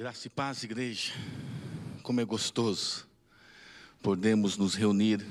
[0.00, 1.12] Graça e paz, igreja.
[2.02, 3.06] Como é gostoso
[4.02, 5.22] podemos nos reunir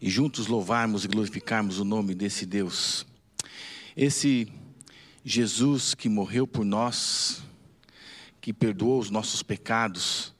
[0.00, 3.04] e juntos louvarmos e glorificarmos o nome desse Deus.
[3.96, 4.46] Esse
[5.24, 7.42] Jesus que morreu por nós,
[8.40, 10.32] que perdoou os nossos pecados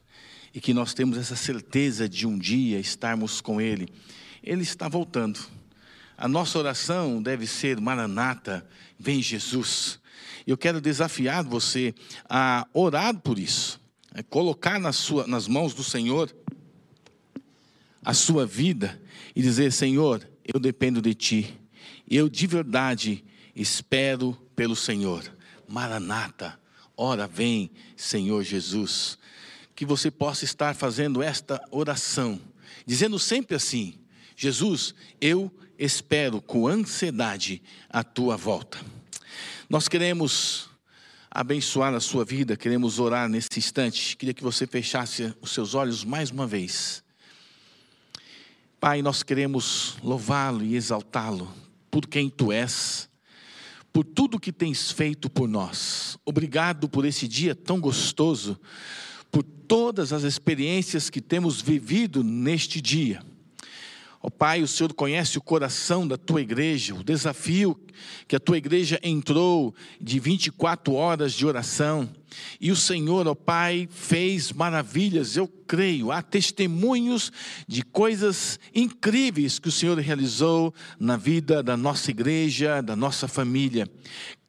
[0.53, 3.89] e que nós temos essa certeza de um dia estarmos com Ele.
[4.41, 5.41] Ele está voltando.
[6.17, 8.65] A nossa oração deve ser: Maranata,
[8.97, 9.99] vem Jesus.
[10.51, 11.95] Eu quero desafiar você
[12.29, 13.79] a orar por isso,
[14.13, 16.29] a colocar na sua, nas mãos do Senhor
[18.03, 19.01] a sua vida
[19.33, 21.57] e dizer: Senhor, eu dependo de Ti,
[22.05, 23.23] eu de verdade
[23.55, 25.23] espero pelo Senhor.
[25.69, 26.59] Maranata,
[26.97, 29.17] ora vem, Senhor Jesus.
[29.73, 32.41] Que você possa estar fazendo esta oração,
[32.85, 33.93] dizendo sempre assim:
[34.35, 39.00] Jesus, eu espero com ansiedade a tua volta.
[39.71, 40.69] Nós queremos
[41.29, 44.17] abençoar a sua vida, queremos orar nesse instante.
[44.17, 47.01] Queria que você fechasse os seus olhos mais uma vez.
[48.81, 51.49] Pai, nós queremos louvá-lo e exaltá-lo
[51.89, 53.07] por quem tu és,
[53.93, 56.17] por tudo que tens feito por nós.
[56.25, 58.59] Obrigado por esse dia tão gostoso,
[59.31, 63.23] por todas as experiências que temos vivido neste dia.
[64.23, 67.75] Ó oh, Pai, o Senhor conhece o coração da tua igreja, o desafio
[68.27, 72.07] que a tua igreja entrou de 24 horas de oração.
[72.59, 76.11] E o Senhor, ó oh Pai, fez maravilhas, eu creio.
[76.11, 77.31] Há testemunhos
[77.67, 83.89] de coisas incríveis que o Senhor realizou na vida da nossa igreja, da nossa família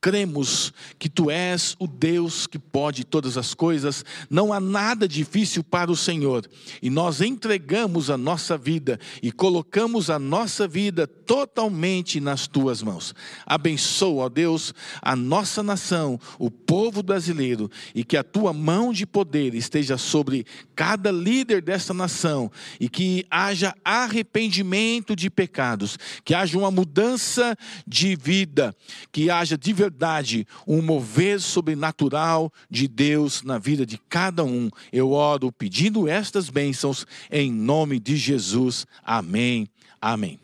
[0.02, 5.62] cremos que tu és o Deus que pode todas as coisas, não há nada difícil
[5.62, 6.44] para o Senhor,
[6.82, 13.14] e nós entregamos a nossa vida e colocamos a nossa vida totalmente nas tuas mãos.
[13.46, 19.06] Abençoa, ó Deus, a nossa nação, o povo brasileiro, e que a tua mão de
[19.06, 20.44] poder esteja sobre
[20.74, 22.50] cada líder desta nação,
[22.80, 27.56] e que haja arrependimento de pecados, que haja uma mudança
[27.86, 28.74] de vida,
[29.12, 34.70] que haja de verdade um mover sobrenatural de Deus na vida de cada um.
[34.90, 38.86] Eu oro pedindo estas bênçãos em nome de Jesus.
[39.04, 39.68] Amém.
[40.00, 40.40] Amém.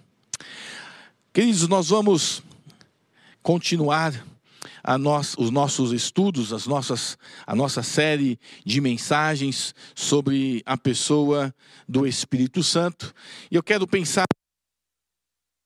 [1.32, 2.42] Queridos, nós vamos
[3.42, 4.12] continuar
[5.00, 7.16] nós, os nossos estudos, as nossas,
[7.47, 11.54] a nossa série de mensagens sobre a pessoa
[11.88, 13.14] do Espírito Santo.
[13.50, 14.25] E eu quero pensar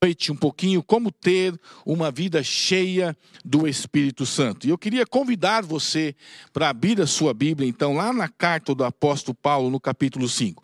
[0.03, 1.55] noite um pouquinho como ter
[1.87, 4.67] uma vida cheia do Espírito Santo.
[4.67, 6.17] E eu queria convidar você
[6.53, 10.61] para abrir a sua Bíblia, então, lá na carta do apóstolo Paulo, no capítulo 5.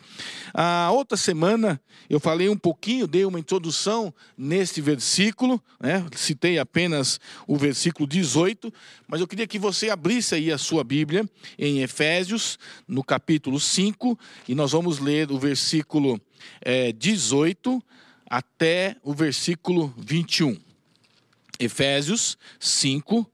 [0.52, 6.04] A outra semana eu falei um pouquinho, dei uma introdução nesse versículo, né?
[6.16, 8.74] citei apenas o versículo 18,
[9.06, 14.18] mas eu queria que você abrisse aí a sua Bíblia em Efésios, no capítulo 5,
[14.48, 16.20] e nós vamos ler o versículo
[16.60, 17.80] é, 18
[18.28, 20.56] até o versículo 21.
[21.58, 23.28] Efésios 5,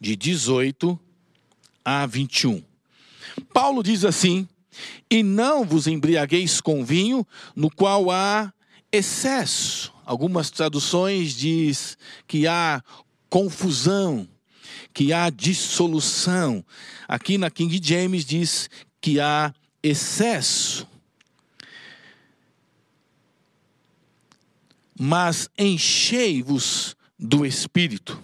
[0.00, 0.98] de 18
[1.84, 2.62] a 21.
[3.52, 4.46] Paulo diz assim:
[5.10, 7.26] E não vos embriagueis com vinho,
[7.56, 8.52] no qual há
[8.92, 9.92] excesso.
[10.04, 11.96] Algumas traduções diz
[12.26, 12.82] que há
[13.28, 14.28] confusão,
[14.92, 16.64] que há dissolução.
[17.08, 18.70] Aqui na King James diz
[19.00, 19.52] que há
[19.82, 20.86] excesso.
[24.98, 28.20] Mas enchei-vos do Espírito,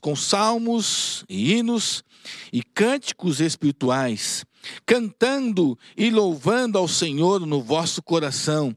[0.00, 2.04] com salmos e hinos
[2.52, 4.44] e cânticos espirituais,
[4.84, 8.76] cantando e louvando ao Senhor no vosso coração,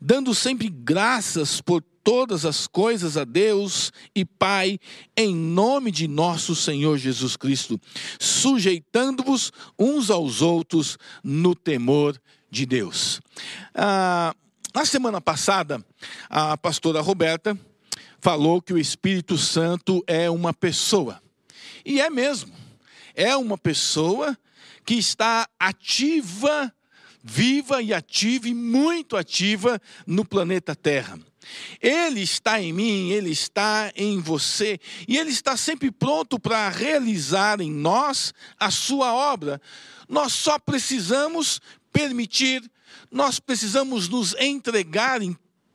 [0.00, 4.78] dando sempre graças por todas as coisas a Deus e Pai,
[5.16, 7.78] em nome de nosso Senhor Jesus Cristo,
[8.18, 12.18] sujeitando-vos uns aos outros no temor
[12.50, 13.20] de Deus.
[13.74, 14.34] Ah,
[14.74, 15.84] na semana passada,
[16.28, 17.58] a pastora Roberta
[18.20, 21.22] falou que o Espírito Santo é uma pessoa.
[21.84, 22.52] E é mesmo.
[23.14, 24.36] É uma pessoa
[24.84, 26.72] que está ativa,
[27.22, 31.18] viva e ativa e muito ativa no planeta Terra.
[31.80, 37.60] Ele está em mim, ele está em você, e ele está sempre pronto para realizar
[37.60, 39.60] em nós a sua obra.
[40.08, 41.60] Nós só precisamos
[41.92, 42.62] permitir
[43.10, 45.20] nós precisamos nos entregar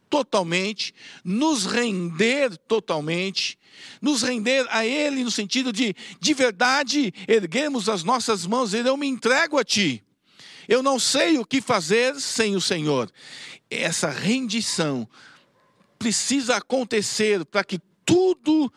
[0.09, 0.93] totalmente,
[1.23, 3.57] nos render totalmente,
[3.99, 8.95] nos render a Ele no sentido de, de verdade, erguermos as nossas mãos e eu
[8.95, 10.03] me entrego a Ti.
[10.67, 13.11] Eu não sei o que fazer sem o Senhor.
[13.69, 15.09] Essa rendição
[15.97, 18.71] precisa acontecer para que tudo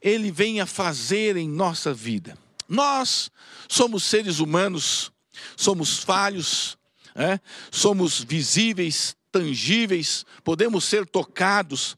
[0.00, 2.36] Ele venha fazer em nossa vida.
[2.66, 3.30] Nós
[3.68, 5.12] somos seres humanos,
[5.54, 6.78] somos falhos,
[7.14, 7.38] é?
[7.70, 11.96] somos visíveis, tangíveis, podemos ser tocados.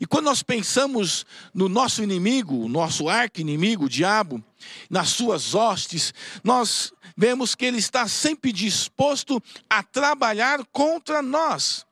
[0.00, 4.42] E quando nós pensamos no nosso inimigo, o nosso arqui-inimigo, o diabo,
[4.90, 6.12] nas suas hostes,
[6.42, 9.40] nós vemos que ele está sempre disposto
[9.70, 11.86] a trabalhar contra nós.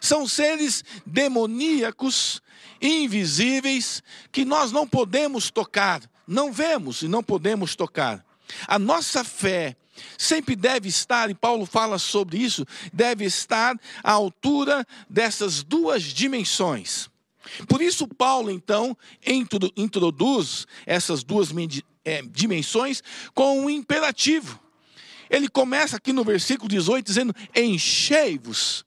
[0.00, 2.42] São seres demoníacos,
[2.80, 8.24] invisíveis, que nós não podemos tocar, não vemos e não podemos tocar.
[8.66, 9.76] A nossa fé
[10.18, 17.08] sempre deve estar, e Paulo fala sobre isso, deve estar à altura dessas duas dimensões.
[17.68, 18.96] Por isso, Paulo, então,
[19.76, 21.48] introduz essas duas
[22.04, 23.02] é, dimensões
[23.34, 24.60] com um imperativo.
[25.30, 28.84] Ele começa aqui no versículo 18 dizendo: Enchei-vos.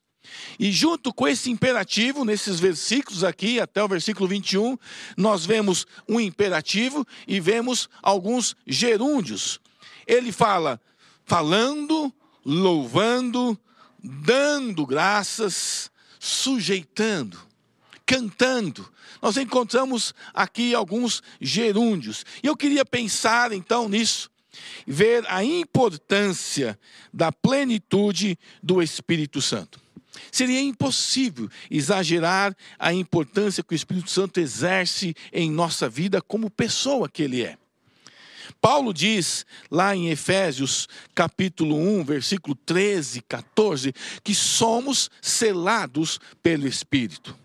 [0.60, 4.78] E junto com esse imperativo, nesses versículos aqui, até o versículo 21,
[5.18, 9.60] nós vemos um imperativo e vemos alguns gerúndios.
[10.06, 10.80] Ele fala,
[11.30, 12.12] falando,
[12.44, 13.58] louvando,
[14.04, 17.40] dando graças, sujeitando,
[18.04, 18.92] cantando.
[19.22, 22.26] Nós encontramos aqui alguns gerúndios.
[22.42, 24.32] E eu queria pensar então nisso
[24.88, 26.78] ver a importância
[27.14, 29.80] da plenitude do Espírito Santo.
[30.32, 37.08] Seria impossível exagerar a importância que o Espírito Santo exerce em nossa vida como pessoa
[37.08, 37.56] que ele é.
[38.62, 43.94] Paulo diz lá em Efésios, capítulo 1, versículo 13, 14,
[44.24, 47.36] que somos selados pelo Espírito.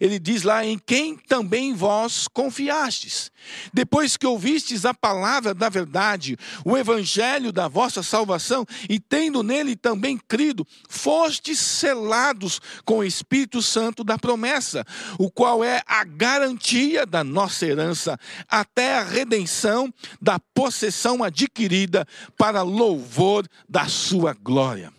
[0.00, 3.30] Ele diz lá: em quem também vós confiastes.
[3.72, 9.76] Depois que ouvistes a palavra da verdade, o evangelho da vossa salvação, e tendo nele
[9.76, 14.84] também crido, fostes selados com o Espírito Santo da promessa,
[15.18, 18.18] o qual é a garantia da nossa herança,
[18.48, 22.06] até a redenção da possessão adquirida
[22.36, 24.92] para louvor da sua glória.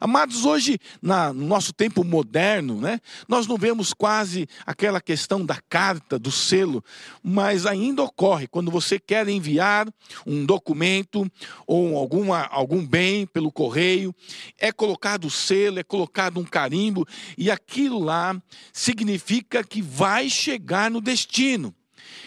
[0.00, 5.60] Amados, hoje, na, no nosso tempo moderno, né, nós não vemos quase aquela questão da
[5.68, 6.84] carta, do selo,
[7.22, 9.88] mas ainda ocorre quando você quer enviar
[10.26, 11.30] um documento
[11.66, 14.14] ou alguma, algum bem pelo correio,
[14.58, 17.06] é colocado o selo, é colocado um carimbo,
[17.36, 18.36] e aquilo lá
[18.72, 21.74] significa que vai chegar no destino.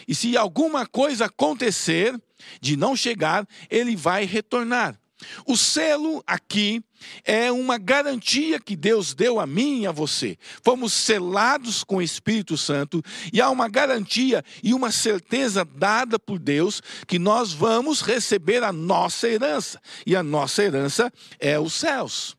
[0.07, 2.19] E se alguma coisa acontecer
[2.61, 4.97] de não chegar, ele vai retornar.
[5.45, 6.83] O selo aqui
[7.23, 10.37] é uma garantia que Deus deu a mim e a você.
[10.63, 13.01] Fomos selados com o Espírito Santo
[13.33, 18.71] e há uma garantia e uma certeza dada por Deus que nós vamos receber a
[18.71, 19.81] nossa herança.
[20.05, 22.37] E a nossa herança é os céus.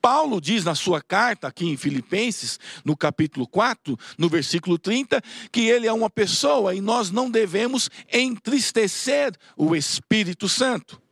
[0.00, 5.20] Paulo diz na sua carta aqui em Filipenses, no capítulo 4, no versículo 30,
[5.50, 11.02] que ele é uma pessoa e nós não devemos entristecer o Espírito Santo.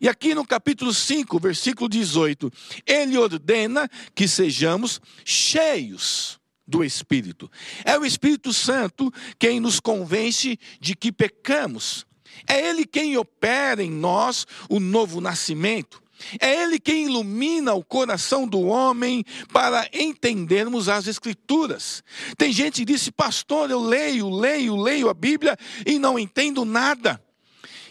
[0.00, 2.50] E aqui no capítulo 5, versículo 18,
[2.86, 7.50] ele ordena que sejamos cheios do Espírito.
[7.84, 12.04] É o Espírito Santo quem nos convence de que pecamos.
[12.46, 16.02] É Ele quem opera em nós o novo nascimento.
[16.40, 22.02] É Ele quem ilumina o coração do homem para entendermos as Escrituras.
[22.36, 27.22] Tem gente que disse, pastor, eu leio, leio, leio a Bíblia e não entendo nada.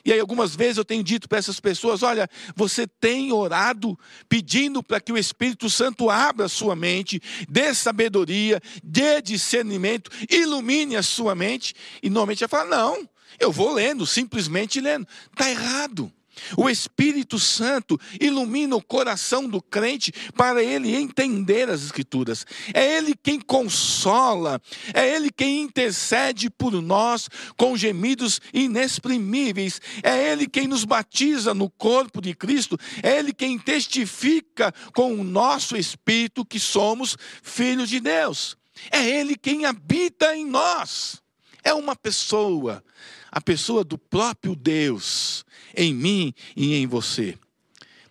[0.06, 3.98] E aí, algumas vezes eu tenho dito para essas pessoas: olha, você tem orado
[4.30, 10.96] pedindo para que o Espírito Santo abra a sua mente, dê sabedoria, dê discernimento, ilumine
[10.96, 11.74] a sua mente.
[12.04, 15.08] E normalmente ela fala: não, eu vou lendo, simplesmente lendo.
[15.32, 16.12] Está errado.
[16.58, 22.46] O Espírito Santo ilumina o coração do crente para ele entender as Escrituras.
[22.74, 24.62] É Ele quem consola,
[24.94, 31.70] é Ele quem intercede por nós com gemidos inexprimíveis, é Ele quem nos batiza no
[31.70, 38.00] corpo de Cristo, é Ele quem testifica com o nosso espírito que somos filhos de
[38.00, 38.58] Deus.
[38.92, 41.25] É Ele quem habita em nós.
[41.66, 42.84] É uma pessoa,
[43.32, 45.44] a pessoa do próprio Deus
[45.76, 47.36] em mim e em você.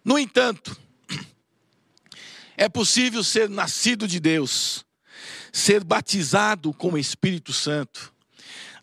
[0.05, 0.77] No entanto,
[2.59, 4.85] é possível ser nascido de Deus,
[5.53, 8.13] ser batizado com o Espírito Santo,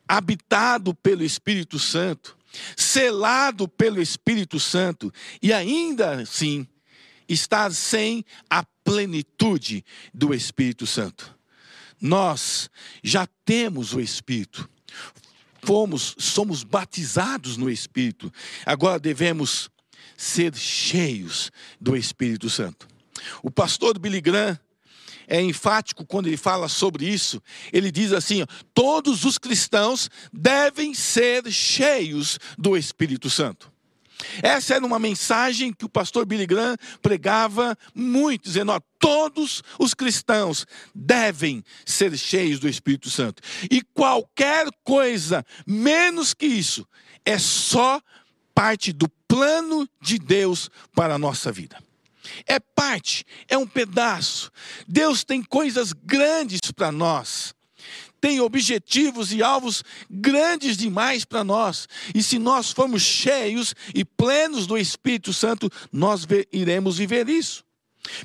[0.07, 2.37] habitado pelo Espírito Santo,
[2.77, 6.65] selado pelo Espírito Santo e ainda assim
[7.27, 11.40] estar sem a plenitude do Espírito Santo.
[12.01, 12.69] Nós
[13.03, 14.67] já temos o Espírito,
[15.61, 18.33] fomos, somos batizados no Espírito.
[18.65, 19.69] Agora devemos
[20.17, 22.87] ser cheios do Espírito Santo.
[23.43, 24.59] O pastor Billy Graham
[25.27, 27.41] é enfático quando ele fala sobre isso.
[27.71, 33.70] Ele diz assim: ó, todos os cristãos devem ser cheios do Espírito Santo.
[34.41, 39.93] Essa era uma mensagem que o pastor Billy Graham pregava muito, dizendo: ó, todos os
[39.93, 43.41] cristãos devem ser cheios do Espírito Santo.
[43.69, 46.87] E qualquer coisa menos que isso
[47.25, 48.01] é só
[48.53, 51.77] parte do plano de Deus para a nossa vida.
[52.45, 54.51] É parte, é um pedaço.
[54.87, 57.55] Deus tem coisas grandes para nós
[58.21, 61.89] tem objetivos e alvos grandes demais para nós.
[62.13, 67.65] E se nós formos cheios e plenos do Espírito Santo, nós iremos viver isso.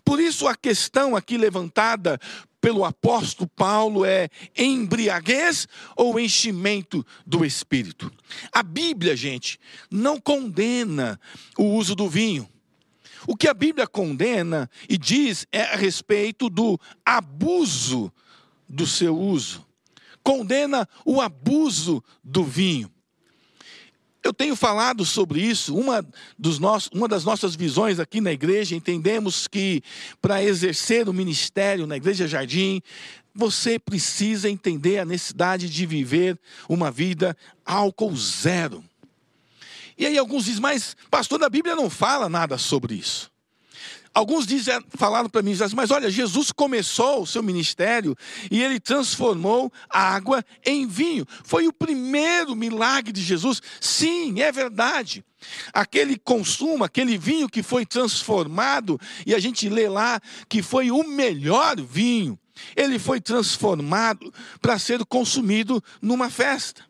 [0.05, 2.21] Por isso, a questão aqui levantada
[2.61, 8.11] pelo apóstolo Paulo é embriaguez ou enchimento do espírito.
[8.53, 9.59] A Bíblia, gente,
[9.91, 11.19] não condena
[11.57, 12.49] o uso do vinho.
[13.27, 18.13] O que a Bíblia condena e diz é a respeito do abuso
[18.69, 19.66] do seu uso
[20.27, 22.91] condena o abuso do vinho.
[24.25, 25.77] Eu tenho falado sobre isso.
[25.77, 26.05] Uma,
[26.37, 26.59] dos
[26.93, 29.85] uma das nossas visões aqui na igreja, entendemos que
[30.21, 32.83] para exercer o ministério na Igreja Jardim,
[33.33, 36.37] você precisa entender a necessidade de viver
[36.69, 38.83] uma vida álcool zero.
[39.97, 43.31] E aí alguns dizem, mas pastor, da Bíblia não fala nada sobre isso.
[44.17, 48.17] Alguns dizem, falaram para mim, mas olha, Jesus começou o seu ministério
[48.51, 51.27] e ele transformou a água em vinho.
[51.45, 53.61] Foi o primeiro milagre de Jesus.
[53.79, 55.23] Sim, é verdade.
[55.71, 60.19] Aquele consumo, aquele vinho que foi transformado, e a gente lê lá
[60.49, 62.39] que foi o melhor vinho,
[62.75, 64.33] ele foi transformado
[64.63, 66.86] para ser consumido numa festa.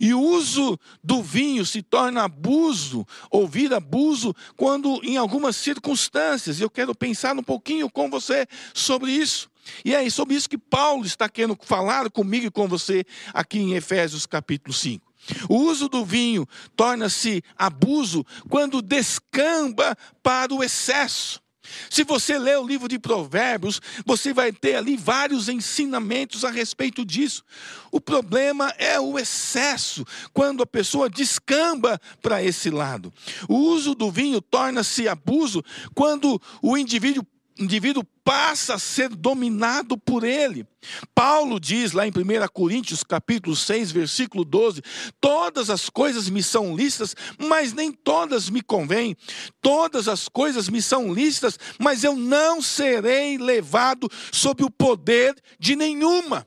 [0.00, 6.60] E o uso do vinho se torna abuso, ou vira abuso, quando em algumas circunstâncias.
[6.60, 9.50] Eu quero pensar um pouquinho com você sobre isso.
[9.84, 13.74] E é sobre isso que Paulo está querendo falar comigo e com você aqui em
[13.74, 15.14] Efésios capítulo 5.
[15.48, 21.43] O uso do vinho torna-se abuso quando descamba para o excesso.
[21.90, 27.04] Se você ler o livro de Provérbios, você vai ter ali vários ensinamentos a respeito
[27.04, 27.44] disso.
[27.90, 33.12] O problema é o excesso, quando a pessoa descamba para esse lado.
[33.48, 37.26] O uso do vinho torna-se abuso quando o indivíduo
[37.58, 40.66] indivíduo passa a ser dominado por ele.
[41.14, 42.12] Paulo diz lá em 1
[42.52, 44.82] Coríntios, capítulo 6, versículo 12:
[45.20, 49.16] Todas as coisas me são lícitas, mas nem todas me convêm.
[49.60, 55.76] Todas as coisas me são lícitas, mas eu não serei levado sob o poder de
[55.76, 56.46] nenhuma.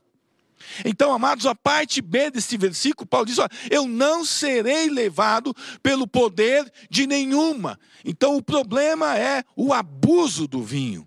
[0.84, 6.06] Então, amados, a parte B desse versículo, Paulo diz: ó, Eu não serei levado pelo
[6.06, 7.78] poder de nenhuma.
[8.04, 11.06] Então, o problema é o abuso do vinho.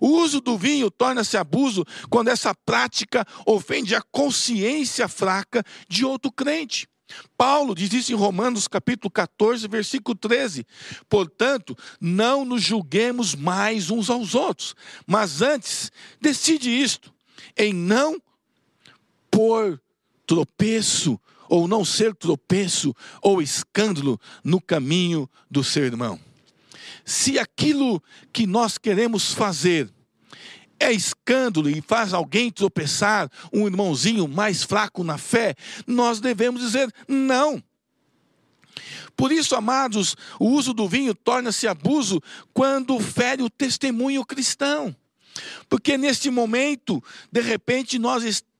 [0.00, 6.30] O uso do vinho torna-se abuso quando essa prática ofende a consciência fraca de outro
[6.30, 6.86] crente.
[7.36, 10.66] Paulo diz isso em Romanos capítulo 14, versículo 13.
[11.08, 14.74] Portanto, não nos julguemos mais uns aos outros,
[15.06, 15.90] mas antes
[16.20, 17.12] decide isto,
[17.56, 18.20] em não
[19.32, 19.80] pôr
[20.26, 26.20] tropeço, ou não ser tropeço, ou escândalo no caminho do seu irmão.
[27.04, 28.00] Se aquilo
[28.32, 29.92] que nós queremos fazer
[30.78, 35.54] é escândalo e faz alguém tropeçar, um irmãozinho mais fraco na fé,
[35.86, 37.62] nós devemos dizer não.
[39.16, 42.20] Por isso, amados, o uso do vinho torna-se abuso
[42.52, 44.94] quando fere o testemunho cristão.
[45.68, 48.51] Porque neste momento, de repente, nós estamos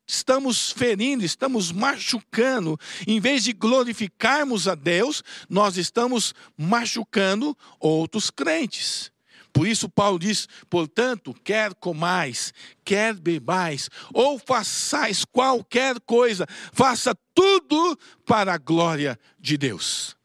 [0.74, 9.12] ferindo, estamos machucando, em vez de glorificarmos a Deus, nós estamos machucando outros crentes.
[9.52, 12.52] Por isso, Paulo diz: portanto, quer comais,
[12.84, 20.16] quer bebais, ou façais qualquer coisa, faça tudo para a glória de Deus.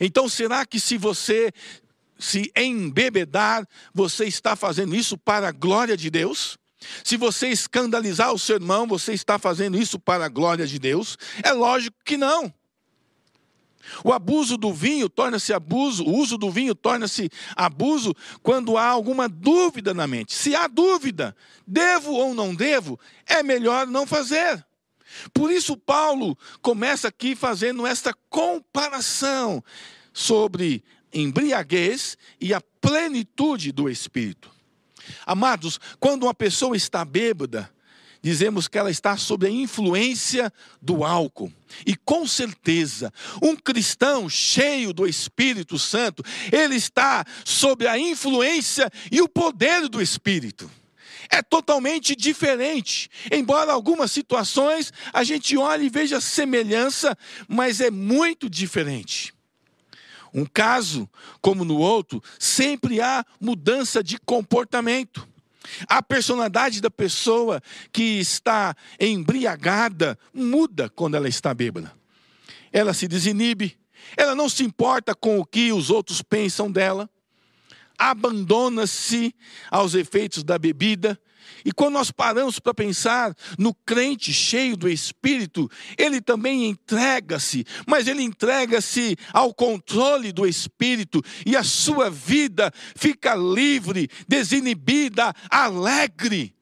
[0.00, 1.52] Então, será que se você
[2.18, 6.58] se embebedar, você está fazendo isso para a glória de Deus?
[7.04, 11.16] Se você escandalizar o seu irmão, você está fazendo isso para a glória de Deus?
[11.42, 12.52] É lógico que não.
[14.04, 19.28] O abuso do vinho torna-se abuso, o uso do vinho torna-se abuso quando há alguma
[19.28, 20.34] dúvida na mente.
[20.34, 21.36] Se há dúvida,
[21.66, 24.64] devo ou não devo, é melhor não fazer.
[25.32, 29.62] Por isso, Paulo começa aqui fazendo esta comparação
[30.12, 34.50] sobre embriaguez e a plenitude do espírito.
[35.26, 37.70] Amados, quando uma pessoa está bêbada,
[38.22, 41.52] dizemos que ela está sob a influência do álcool.
[41.84, 49.20] E com certeza, um cristão cheio do Espírito Santo, ele está sob a influência e
[49.20, 50.70] o poder do Espírito.
[51.30, 53.08] é totalmente diferente.
[53.30, 57.16] Embora algumas situações a gente olhe e veja semelhança,
[57.48, 59.32] mas é muito diferente.
[60.34, 61.08] Um caso,
[61.40, 65.28] como no outro, sempre há mudança de comportamento.
[65.86, 67.62] A personalidade da pessoa
[67.92, 71.92] que está embriagada muda quando ela está bêbada.
[72.72, 73.78] Ela se desinibe,
[74.16, 77.08] ela não se importa com o que os outros pensam dela,
[77.98, 79.34] abandona-se
[79.70, 81.20] aos efeitos da bebida.
[81.64, 88.06] E quando nós paramos para pensar no crente cheio do Espírito, ele também entrega-se, mas
[88.06, 96.54] ele entrega-se ao controle do Espírito e a sua vida fica livre, desinibida, alegre.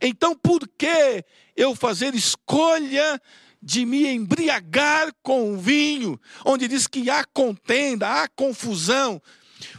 [0.00, 1.24] Então, por que
[1.56, 3.20] eu fazer escolha
[3.62, 9.20] de me embriagar com o vinho, onde diz que há contenda, há confusão?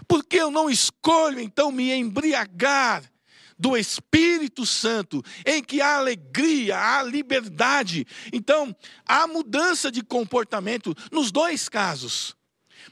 [0.07, 3.08] Por que eu não escolho então me embriagar
[3.59, 8.07] do Espírito Santo, em que há alegria, há liberdade?
[8.31, 8.73] Então,
[9.05, 12.35] há mudança de comportamento nos dois casos.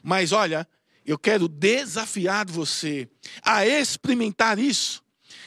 [0.02, 0.68] Mas olha,
[1.06, 3.08] eu quero desafiar você
[3.42, 5.02] a experimentar isso,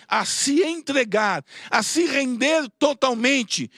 [0.08, 3.70] a se entregar, a se render totalmente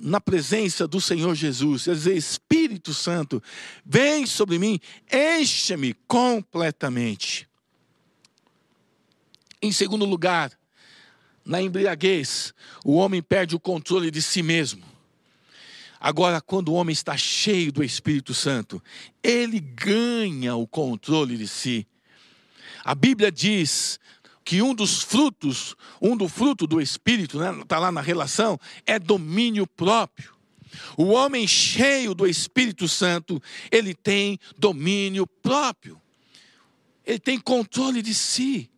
[0.00, 3.42] na presença do Senhor Jesus, quer dizer, Espírito Santo,
[3.84, 4.80] vem sobre mim,
[5.12, 7.48] enche-me completamente.
[9.60, 10.56] Em segundo lugar,
[11.48, 12.52] na embriaguez,
[12.84, 14.82] o homem perde o controle de si mesmo.
[15.98, 18.82] Agora, quando o homem está cheio do Espírito Santo,
[19.22, 21.86] ele ganha o controle de si.
[22.84, 23.98] A Bíblia diz
[24.44, 28.60] que um dos frutos, um do fruto do Espírito, está né, tá lá na relação,
[28.84, 30.34] é domínio próprio.
[30.98, 35.98] O homem cheio do Espírito Santo, ele tem domínio próprio.
[37.06, 38.70] Ele tem controle de si.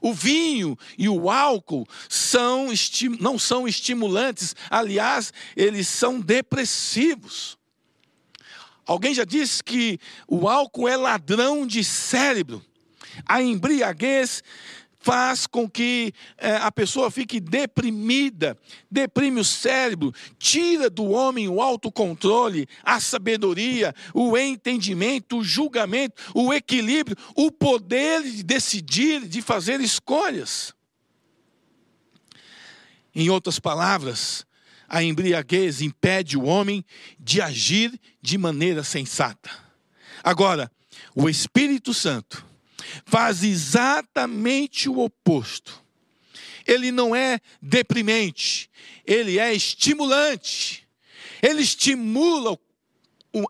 [0.00, 2.68] O vinho e o álcool são,
[3.20, 7.58] não são estimulantes, aliás, eles são depressivos.
[8.86, 12.64] Alguém já disse que o álcool é ladrão de cérebro.
[13.26, 14.42] A embriaguez
[15.00, 18.56] faz com que é, a pessoa fique deprimida,
[18.90, 26.52] deprime o cérebro, tira do homem o autocontrole, a sabedoria, o entendimento, o julgamento, o
[26.52, 30.74] equilíbrio, o poder de decidir, de fazer escolhas.
[33.14, 34.46] Em outras palavras,
[34.88, 36.84] a embriaguez impede o homem
[37.18, 39.50] de agir de maneira sensata.
[40.22, 40.70] Agora,
[41.14, 42.47] o Espírito Santo
[43.04, 45.82] faz exatamente o oposto.
[46.66, 48.70] Ele não é deprimente,
[49.06, 50.86] ele é estimulante.
[51.42, 52.58] Ele estimula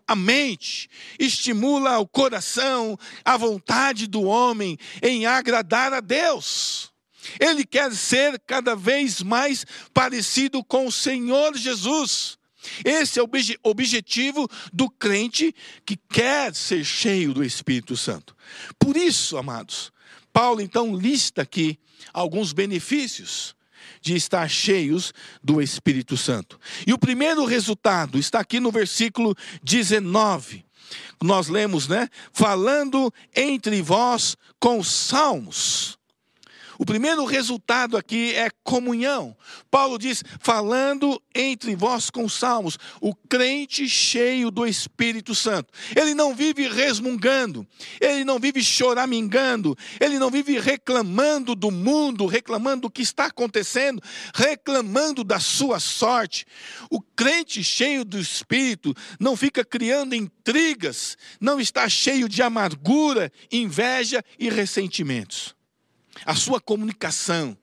[0.07, 6.91] a mente, estimula o coração, a vontade do homem em agradar a Deus.
[7.39, 12.38] Ele quer ser cada vez mais parecido com o Senhor Jesus.
[12.83, 13.29] Esse é o
[13.63, 15.53] objetivo do crente
[15.85, 18.35] que quer ser cheio do Espírito Santo.
[18.77, 19.91] Por isso, amados,
[20.31, 21.77] Paulo então lista aqui
[22.13, 23.55] alguns benefícios
[24.01, 26.59] de estar cheios do Espírito Santo.
[26.87, 30.65] E o primeiro resultado está aqui no versículo 19.
[31.21, 32.07] Nós lemos, né?
[32.31, 35.98] Falando entre vós com salmos
[36.79, 39.35] o primeiro resultado aqui é comunhão.
[39.69, 45.73] Paulo diz: falando entre vós com salmos, o crente cheio do Espírito Santo.
[45.93, 47.67] Ele não vive resmungando,
[47.99, 54.01] ele não vive choramingando, ele não vive reclamando do mundo, reclamando do que está acontecendo,
[54.33, 56.45] reclamando da sua sorte.
[56.89, 64.23] O crente cheio do Espírito não fica criando intrigas, não está cheio de amargura, inveja
[64.39, 65.58] e ressentimentos
[66.25, 67.57] a sua comunicação.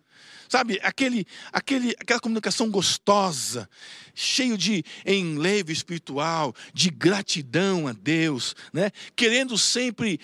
[0.48, 3.68] Sabe, aquele, aquele, aquela comunicação gostosa,
[4.14, 8.92] cheio de enlevo espiritual, de gratidão a Deus, né?
[9.16, 10.20] querendo sempre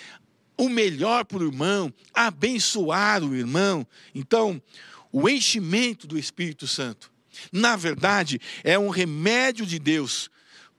[0.57, 3.85] o melhor para o irmão, abençoar o irmão.
[4.15, 4.63] Então,
[5.11, 7.11] o enchimento do Espírito Santo,
[7.51, 10.31] na verdade, é um remédio de Deus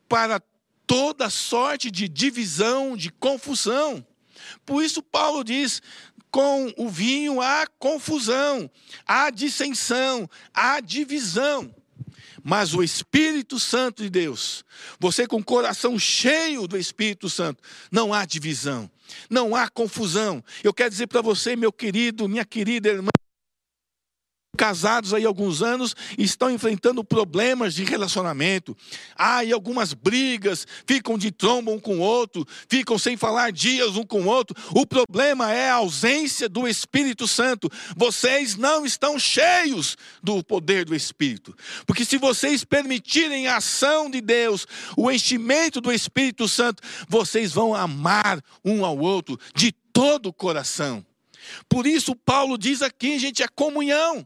[0.08, 0.42] para
[0.88, 4.06] toda sorte de divisão, de confusão.
[4.66, 5.82] Por isso, Paulo diz:
[6.34, 8.68] com o vinho há confusão,
[9.06, 11.74] há dissensão, há divisão.
[12.44, 14.66] Mas o Espírito Santo de Deus,
[15.00, 18.90] você com o coração cheio do Espírito Santo, não há divisão,
[19.30, 20.44] não há confusão.
[20.64, 23.12] Eu quero dizer para você, meu querido, minha querida irmã,
[24.56, 28.78] casados aí alguns anos estão enfrentando problemas de relacionamento.
[29.16, 33.98] Há e algumas brigas, ficam de tromba um com o outro, ficam sem falar dias
[33.98, 34.56] um com o outro.
[34.72, 37.70] O problema é a ausência do Espírito Santo.
[37.96, 41.56] Vocês não estão cheios do poder do Espírito.
[41.86, 47.74] Porque se vocês permitirem a ação de Deus, o enchimento do Espírito Santo, vocês vão
[47.74, 51.04] amar um ao outro de todo o coração.
[51.68, 54.26] Por isso, Paulo diz aqui, gente, a comunhão.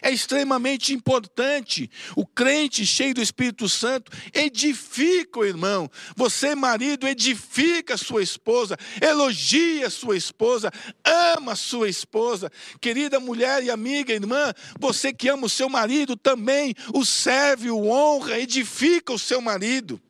[0.00, 1.90] É extremamente importante.
[2.16, 5.90] O crente cheio do Espírito Santo edifica o irmão.
[6.16, 10.70] Você, marido, edifica a sua esposa, elogia a sua esposa,
[11.04, 12.50] ama a sua esposa.
[12.80, 17.86] Querida mulher e amiga, irmã, você que ama o seu marido também o serve, o
[17.86, 20.00] honra, edifica o seu marido.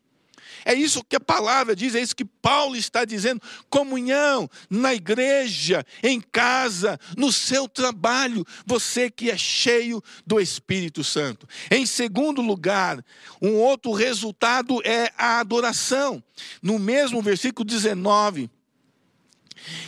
[0.65, 3.41] É isso que a palavra diz, é isso que Paulo está dizendo.
[3.69, 11.47] Comunhão na igreja, em casa, no seu trabalho, você que é cheio do Espírito Santo.
[11.71, 13.05] Em segundo lugar,
[13.41, 16.23] um outro resultado é a adoração.
[16.63, 18.51] No mesmo versículo 19,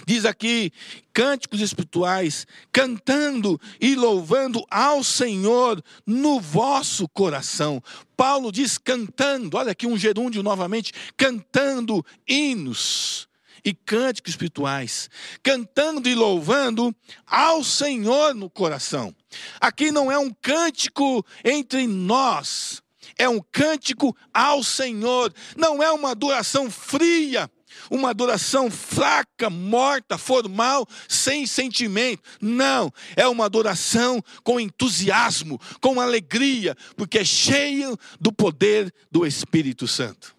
[0.07, 0.73] Diz aqui,
[1.13, 7.83] cânticos espirituais, cantando e louvando ao Senhor no vosso coração.
[8.17, 13.29] Paulo diz cantando, olha aqui um gerúndio novamente, cantando hinos
[13.65, 15.11] e cânticos espirituais,
[15.43, 16.95] cantando e louvando
[17.27, 19.15] ao Senhor no coração.
[19.61, 22.81] Aqui não é um cântico entre nós,
[23.19, 27.51] é um cântico ao Senhor, não é uma adoração fria,
[27.91, 32.23] uma adoração fraca, morta, formal, sem sentimento.
[32.41, 39.87] Não, é uma adoração com entusiasmo, com alegria, porque é cheio do poder do Espírito
[39.87, 40.37] Santo.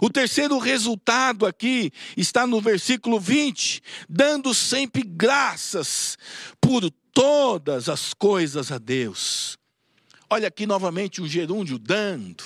[0.00, 6.18] O terceiro resultado aqui está no versículo 20: dando sempre graças
[6.60, 9.58] por todas as coisas a Deus.
[10.28, 12.44] Olha aqui novamente o gerúndio, dando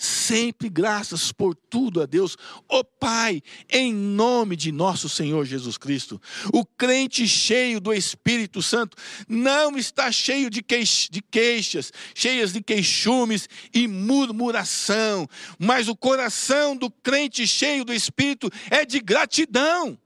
[0.00, 2.34] sempre graças por tudo a Deus,
[2.66, 6.20] ó oh, Pai, em nome de nosso Senhor Jesus Cristo.
[6.54, 8.96] O crente cheio do Espírito Santo
[9.28, 10.64] não está cheio de,
[11.10, 18.50] de queixas, cheias de queixumes e murmuração, mas o coração do crente cheio do Espírito
[18.70, 19.98] é de gratidão.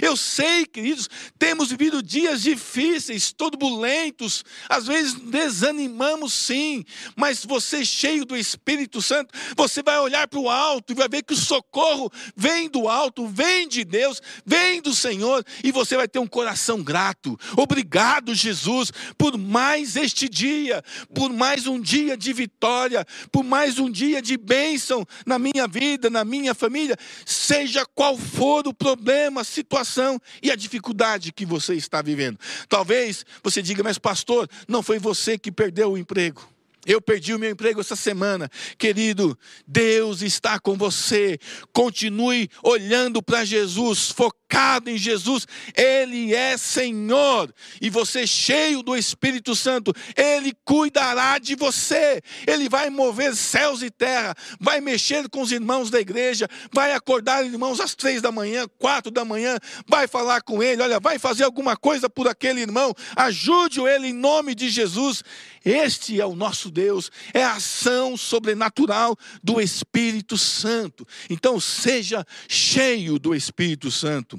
[0.00, 8.24] Eu sei, queridos, temos vivido dias difíceis, turbulentos, às vezes desanimamos sim, mas você cheio
[8.24, 12.10] do Espírito Santo, você vai olhar para o alto e vai ver que o socorro
[12.34, 16.82] vem do alto, vem de Deus, vem do Senhor, e você vai ter um coração
[16.82, 17.38] grato.
[17.56, 20.82] Obrigado, Jesus, por mais este dia,
[21.14, 26.08] por mais um dia de vitória, por mais um dia de bênção na minha vida,
[26.08, 32.00] na minha família, seja qual for o problema, situação e a dificuldade que você está
[32.00, 32.38] vivendo.
[32.68, 36.48] Talvez você diga, mas pastor, não foi você que perdeu o emprego.
[36.86, 38.50] Eu perdi o meu emprego essa semana.
[38.78, 41.38] Querido, Deus está com você.
[41.72, 44.10] Continue olhando para Jesus,
[44.48, 45.46] focado em Jesus.
[45.76, 47.52] Ele é Senhor.
[47.80, 52.22] E você, cheio do Espírito Santo, Ele cuidará de você.
[52.46, 54.34] Ele vai mover céus e terra.
[54.58, 56.48] Vai mexer com os irmãos da igreja.
[56.72, 59.58] Vai acordar irmãos às três da manhã, quatro da manhã.
[59.86, 60.82] Vai falar com ele.
[60.82, 62.94] Olha, vai fazer alguma coisa por aquele irmão.
[63.14, 65.22] Ajude-o ele em nome de Jesus.
[65.64, 71.06] Este é o nosso Deus, é a ação sobrenatural do Espírito Santo.
[71.28, 74.37] Então, seja cheio do Espírito Santo.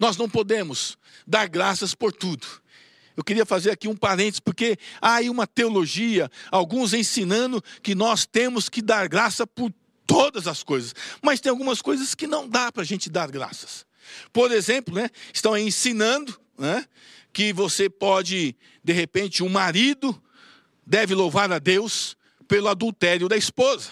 [0.00, 2.46] Nós não podemos dar graças por tudo.
[3.14, 8.24] Eu queria fazer aqui um parênteses, porque há aí uma teologia, alguns ensinando que nós
[8.24, 9.70] temos que dar graça por
[10.06, 13.84] todas as coisas, mas tem algumas coisas que não dá para a gente dar graças.
[14.32, 16.84] Por exemplo, né, estão aí ensinando né,
[17.32, 20.20] que você pode, de repente, um marido
[20.86, 22.16] deve louvar a Deus
[22.48, 23.90] pelo adultério da esposa.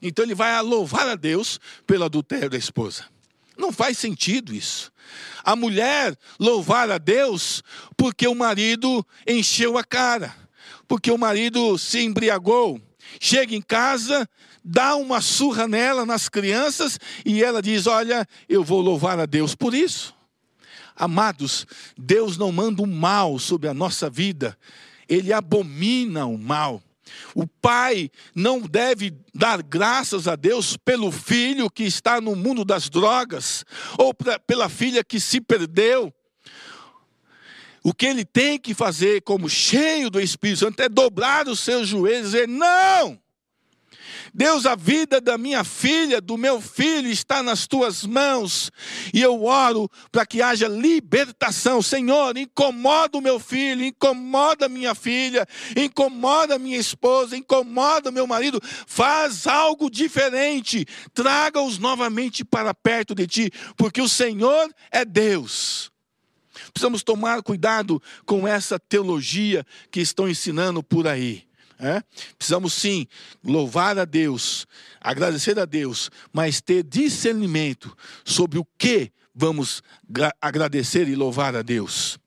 [0.00, 3.04] Então ele vai louvar a Deus pelo adultério da esposa.
[3.58, 4.92] Não faz sentido isso.
[5.42, 7.62] A mulher louvar a Deus
[7.96, 10.34] porque o marido encheu a cara,
[10.86, 12.80] porque o marido se embriagou.
[13.18, 14.28] Chega em casa,
[14.64, 19.54] dá uma surra nela, nas crianças, e ela diz: Olha, eu vou louvar a Deus
[19.54, 20.14] por isso.
[20.94, 21.66] Amados,
[21.96, 24.56] Deus não manda o mal sobre a nossa vida,
[25.08, 26.82] Ele abomina o mal.
[27.34, 32.88] O pai não deve dar graças a Deus pelo filho que está no mundo das
[32.88, 33.64] drogas,
[33.96, 36.12] ou pra, pela filha que se perdeu.
[37.82, 41.88] O que ele tem que fazer, como cheio do Espírito Santo, é dobrar os seus
[41.88, 43.18] joelhos e dizer: não!
[44.32, 48.70] Deus, a vida da minha filha, do meu filho está nas tuas mãos.
[49.12, 51.80] E eu oro para que haja libertação.
[51.82, 58.60] Senhor, incomoda o meu filho, incomoda minha filha, incomoda minha esposa, incomoda meu marido.
[58.86, 60.86] Faz algo diferente.
[61.14, 65.90] Traga-os novamente para perto de ti, porque o Senhor é Deus.
[66.72, 71.47] Precisamos tomar cuidado com essa teologia que estão ensinando por aí.
[71.78, 72.02] É?
[72.36, 73.06] Precisamos sim
[73.42, 74.66] louvar a Deus,
[75.00, 79.80] agradecer a Deus, mas ter discernimento sobre o que vamos
[80.40, 82.18] agradecer e louvar a Deus.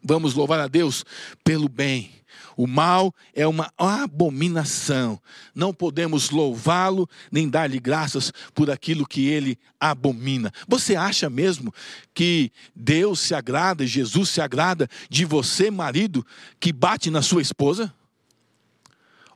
[0.00, 1.04] Vamos louvar a Deus
[1.42, 2.12] pelo bem.
[2.56, 5.20] O mal é uma abominação.
[5.52, 10.52] Não podemos louvá-lo nem dar-lhe graças por aquilo que ele abomina.
[10.68, 11.74] Você acha mesmo
[12.12, 16.24] que Deus se agrada, Jesus se agrada de você, marido,
[16.60, 17.92] que bate na sua esposa?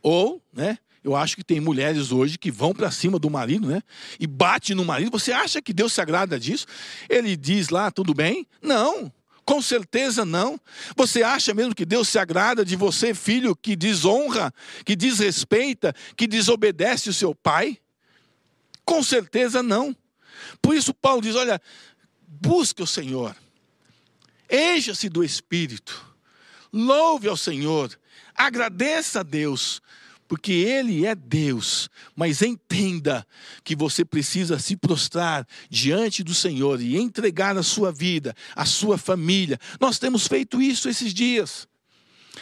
[0.03, 0.79] Ou, né?
[1.03, 3.83] Eu acho que tem mulheres hoje que vão para cima do marido, né?
[4.19, 5.11] E bate no marido.
[5.11, 6.67] Você acha que Deus se agrada disso?
[7.09, 8.47] Ele diz lá, tudo bem?
[8.61, 9.13] Não.
[9.45, 10.61] Com certeza não.
[10.95, 14.53] Você acha mesmo que Deus se agrada de você, filho, que desonra,
[14.85, 17.79] que desrespeita, que desobedece o seu pai?
[18.85, 19.97] Com certeza não.
[20.61, 21.61] Por isso Paulo diz: olha,
[22.27, 23.35] busque o Senhor,
[24.51, 26.15] encha-se do Espírito,
[26.71, 27.99] louve ao Senhor,
[28.38, 29.83] agradeça a Deus,
[30.29, 33.27] porque Ele é Deus, mas entenda
[33.64, 38.96] que você precisa se prostrar diante do Senhor e entregar a sua vida, a sua
[38.96, 39.59] família.
[39.81, 41.66] Nós temos feito isso esses dias.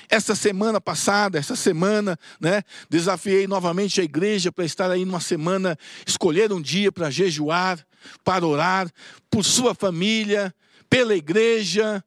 [0.09, 5.78] Essa semana passada, essa semana, né, desafiei novamente a igreja para estar aí numa semana,
[6.06, 7.85] escolher um dia para jejuar,
[8.22, 8.90] para orar
[9.30, 10.54] por sua família,
[10.88, 12.04] pela igreja,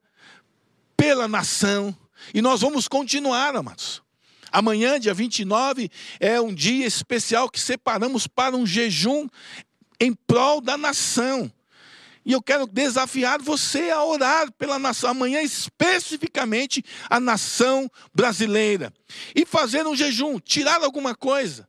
[0.95, 1.95] pela nação.
[2.33, 4.01] E nós vamos continuar, amados.
[4.51, 9.27] Amanhã, dia 29, é um dia especial que separamos para um jejum
[9.99, 11.51] em prol da nação.
[12.25, 18.93] E eu quero desafiar você a orar pela nação, amanhã especificamente a nação brasileira.
[19.35, 21.67] E fazer um jejum, tirar alguma coisa.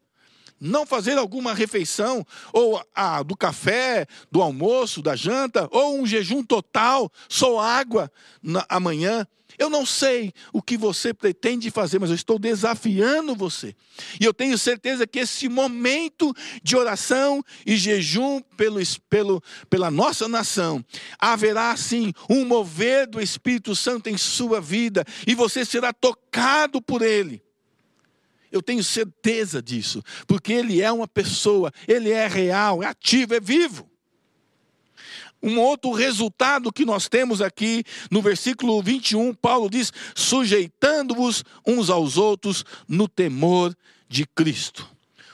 [0.61, 6.45] Não fazer alguma refeição, ou a, do café, do almoço, da janta, ou um jejum
[6.45, 9.27] total, só água na, amanhã.
[9.59, 13.75] Eu não sei o que você pretende fazer, mas eu estou desafiando você.
[14.21, 20.27] E eu tenho certeza que esse momento de oração e jejum pelo, pelo, pela nossa
[20.29, 20.85] nação,
[21.19, 27.03] haverá sim um mover do Espírito Santo em sua vida, e você será tocado por
[27.03, 27.43] Ele.
[28.51, 33.41] Eu tenho certeza disso, porque Ele é uma pessoa, Ele é real, é ativo, é
[33.41, 33.89] vivo.
[35.43, 42.17] Um outro resultado que nós temos aqui no versículo 21, Paulo diz: sujeitando-vos uns aos
[42.19, 43.75] outros no temor
[44.09, 44.90] de Cristo.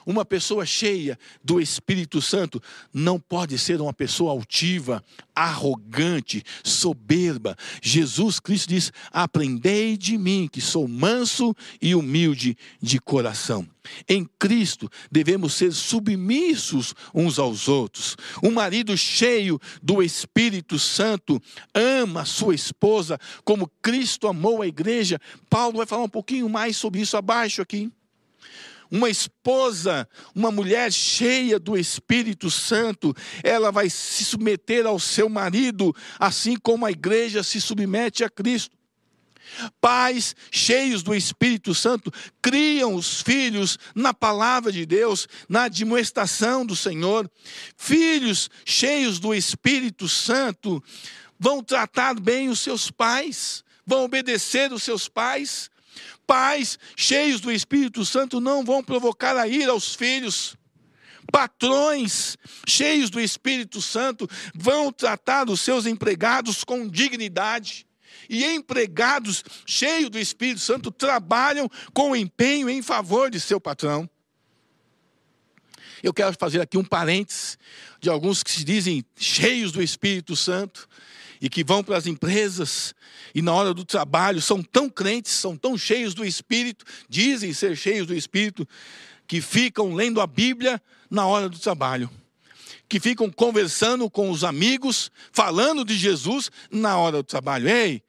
[0.07, 2.63] Uma pessoa cheia do Espírito Santo
[2.95, 5.03] não pode ser uma pessoa altiva,
[5.35, 7.57] arrogante, soberba.
[7.83, 13.69] Jesus Cristo diz: Aprendei de mim, que sou manso e humilde de coração.
[14.09, 18.17] Em Cristo devemos ser submissos uns aos outros.
[18.41, 21.43] Um marido cheio do Espírito Santo
[21.75, 25.21] ama sua esposa como Cristo amou a igreja.
[25.51, 27.91] Paulo vai falar um pouquinho mais sobre isso abaixo aqui
[28.91, 35.95] uma esposa, uma mulher cheia do Espírito Santo, ela vai se submeter ao seu marido,
[36.19, 38.77] assim como a igreja se submete a Cristo.
[39.81, 46.75] Pais cheios do Espírito Santo criam os filhos na palavra de Deus, na admoestação do
[46.75, 47.31] Senhor.
[47.77, 50.83] Filhos cheios do Espírito Santo
[51.39, 55.71] vão tratar bem os seus pais, vão obedecer os seus pais.
[56.27, 60.57] Pais cheios do Espírito Santo não vão provocar a ira aos filhos.
[61.33, 67.87] Patrões cheios do Espírito Santo vão tratar os seus empregados com dignidade.
[68.29, 74.09] E empregados cheios do Espírito Santo trabalham com empenho em favor de seu patrão.
[76.03, 77.59] Eu quero fazer aqui um parênteses
[78.01, 80.89] de alguns que se dizem cheios do Espírito Santo,
[81.41, 82.95] e que vão para as empresas
[83.35, 87.77] e na hora do trabalho são tão crentes, são tão cheios do Espírito, dizem ser
[87.77, 88.67] cheios do Espírito,
[89.27, 92.09] que ficam lendo a Bíblia na hora do trabalho,
[92.89, 97.69] que ficam conversando com os amigos, falando de Jesus na hora do trabalho.
[97.69, 98.03] Ei,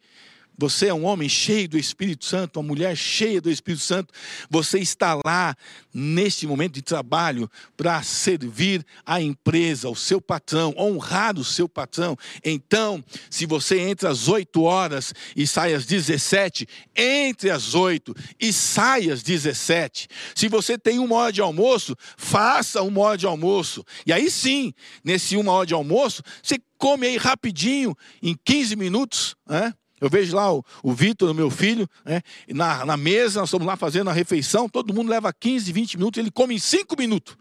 [0.58, 4.14] você é um homem cheio do Espírito Santo, uma mulher cheia do Espírito Santo,
[4.50, 5.56] você está lá
[5.94, 12.18] neste momento de trabalho para servir a empresa, o seu patrão, honrar o seu patrão.
[12.44, 18.52] Então, se você entra às 8 horas e sai às 17, entre às 8 e
[18.52, 20.08] sai às 17.
[20.36, 23.84] Se você tem uma hora de almoço, faça uma hora de almoço.
[24.06, 29.36] E aí sim, nesse uma hora de almoço, você come aí rapidinho, em 15 minutos,
[29.48, 29.74] né?
[30.00, 33.76] Eu vejo lá o, o Vitor, meu filho, né, na, na mesa, nós estamos lá
[33.76, 37.36] fazendo a refeição, todo mundo leva 15, 20 minutos, ele come em 5 minutos.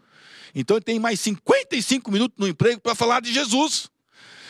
[0.55, 3.89] Então ele tem mais 55 minutos no emprego para falar de Jesus.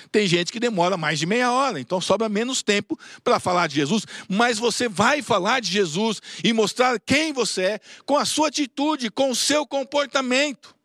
[0.09, 3.75] Tem gente que demora mais de meia hora, então sobra menos tempo para falar de
[3.75, 8.47] Jesus, mas você vai falar de Jesus e mostrar quem você é com a sua
[8.47, 10.75] atitude, com o seu comportamento.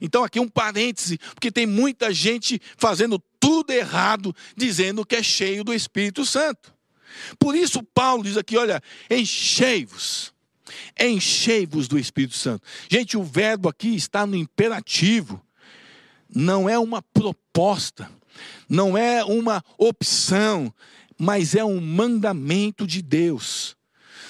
[0.00, 5.64] Então, aqui um parêntese, porque tem muita gente fazendo tudo errado, dizendo que é cheio
[5.64, 6.74] do Espírito Santo.
[7.38, 10.32] Por isso, Paulo diz aqui: olha, enchei-vos,
[10.98, 12.62] enchei-vos do Espírito Santo.
[12.90, 15.42] Gente, o verbo aqui está no imperativo,
[16.28, 18.10] não é uma proposta,
[18.68, 20.72] não é uma opção,
[21.18, 23.76] mas é um mandamento de Deus.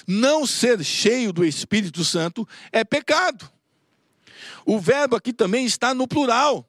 [0.07, 3.49] Não ser cheio do Espírito Santo é pecado.
[4.65, 6.67] O verbo aqui também está no plural.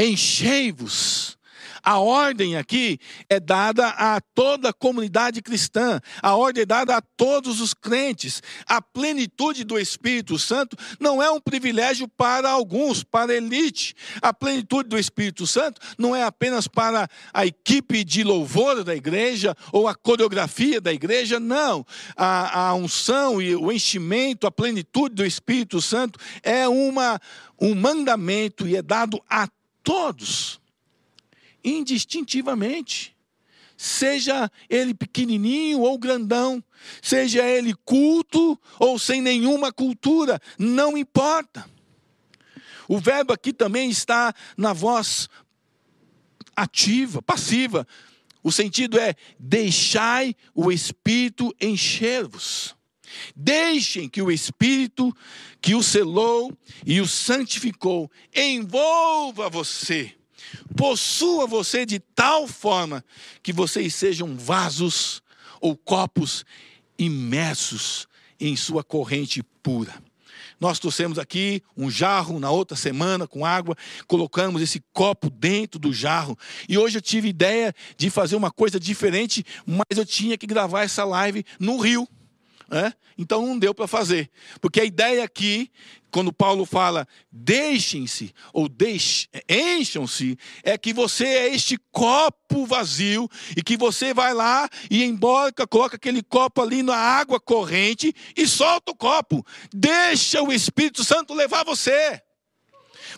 [0.00, 1.38] Enchei-vos.
[1.82, 7.00] A ordem aqui é dada a toda a comunidade cristã, a ordem é dada a
[7.00, 8.42] todos os crentes.
[8.66, 13.94] A plenitude do Espírito Santo não é um privilégio para alguns, para a elite.
[14.20, 19.56] A plenitude do Espírito Santo não é apenas para a equipe de louvor da igreja
[19.72, 21.84] ou a coreografia da igreja, não.
[22.16, 27.18] A, a unção e o enchimento, a plenitude do Espírito Santo é uma,
[27.60, 29.48] um mandamento e é dado a
[29.82, 30.60] todos,
[31.62, 33.16] indistintivamente.
[33.76, 36.62] Seja ele pequenininho ou grandão,
[37.00, 41.64] seja ele culto ou sem nenhuma cultura, não importa.
[42.86, 45.28] O verbo aqui também está na voz
[46.54, 47.86] ativa, passiva.
[48.42, 52.76] O sentido é: deixai o Espírito encher-vos.
[53.34, 55.14] Deixem que o Espírito
[55.60, 60.14] que o selou e o santificou envolva você,
[60.76, 63.04] possua você de tal forma
[63.42, 65.22] que vocês sejam vasos
[65.60, 66.44] ou copos
[66.98, 70.02] imersos em sua corrente pura.
[70.58, 73.74] Nós trouxemos aqui um jarro na outra semana com água,
[74.06, 76.38] colocamos esse copo dentro do jarro.
[76.68, 80.82] E hoje eu tive ideia de fazer uma coisa diferente, mas eu tinha que gravar
[80.82, 82.06] essa live no rio.
[82.70, 82.94] Né?
[83.18, 84.30] Então não deu para fazer.
[84.60, 85.72] Porque a ideia aqui,
[86.12, 88.68] quando Paulo fala deixem-se ou
[89.48, 95.66] encham-se, é que você é este copo vazio e que você vai lá e embarca,
[95.66, 99.44] coloca aquele copo ali na água corrente e solta o copo.
[99.74, 102.22] Deixa o Espírito Santo levar você.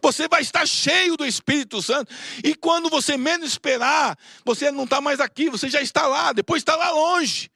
[0.00, 2.10] Você vai estar cheio do Espírito Santo.
[2.42, 6.62] E quando você menos esperar, você não está mais aqui, você já está lá, depois
[6.62, 7.51] está lá longe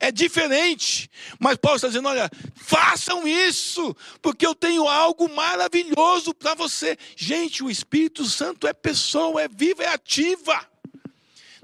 [0.00, 1.10] é diferente.
[1.38, 6.96] Mas Paulo está dizendo: olha, façam isso, porque eu tenho algo maravilhoso para você.
[7.16, 10.66] Gente, o Espírito Santo é pessoa, é viva, é ativa.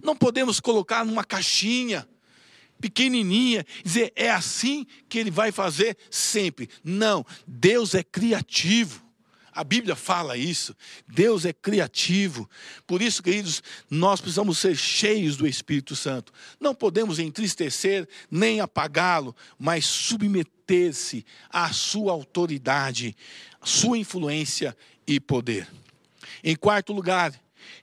[0.02, 2.08] Não podemos colocar numa caixinha
[2.80, 6.68] pequenininha, dizer é assim que ele vai fazer sempre.
[6.82, 9.03] Não, Deus é criativo.
[9.54, 10.74] A Bíblia fala isso.
[11.06, 12.50] Deus é criativo.
[12.86, 16.32] Por isso, queridos, nós precisamos ser cheios do Espírito Santo.
[16.58, 23.16] Não podemos entristecer nem apagá-lo, mas submeter-se à sua autoridade,
[23.62, 25.68] sua influência e poder.
[26.42, 27.32] Em quarto lugar,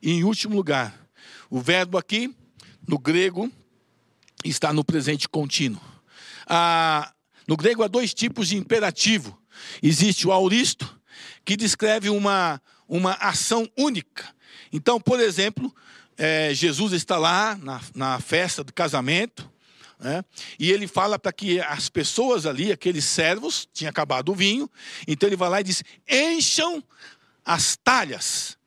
[0.02, 1.08] e em último lugar,
[1.50, 2.36] o verbo aqui,
[2.86, 3.50] no grego,
[4.44, 5.82] está no presente contínuo.
[6.46, 7.14] Ah,
[7.48, 9.40] no grego há dois tipos de imperativo.
[9.82, 11.00] Existe o auristo,
[11.46, 14.34] que descreve uma, uma ação única.
[14.72, 15.74] Então, por exemplo,
[16.18, 19.50] é, Jesus está lá na, na festa do casamento,
[20.00, 20.26] né?
[20.58, 24.70] E ele fala para que as pessoas ali, aqueles servos, tinha acabado o vinho,
[25.08, 26.84] então ele vai lá e diz: encham
[27.46, 28.58] as talhas.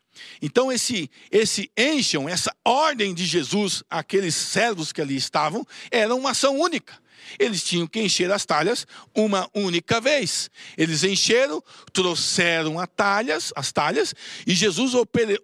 [0.41, 6.31] Então, esse, esse encham, essa ordem de Jesus àqueles servos que ali estavam, era uma
[6.31, 6.95] ação única.
[7.39, 10.51] Eles tinham que encher as talhas uma única vez.
[10.77, 14.15] Eles encheram, trouxeram as talhas, as talhas
[14.47, 14.93] e Jesus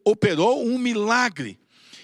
[0.04, 1.58] operou um milagre.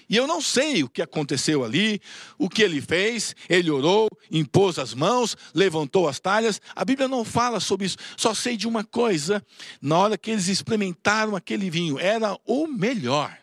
[0.09, 2.01] E eu não sei o que aconteceu ali,
[2.37, 3.35] o que ele fez.
[3.49, 6.61] Ele orou, impôs as mãos, levantou as talhas.
[6.75, 7.97] A Bíblia não fala sobre isso.
[8.15, 9.45] Só sei de uma coisa:
[9.81, 13.37] na hora que eles experimentaram aquele vinho, era o melhor.